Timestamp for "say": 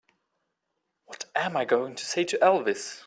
2.07-2.23